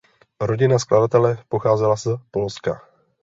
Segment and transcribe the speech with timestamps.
[0.39, 2.81] Rodina skladatele pocházela z Polska.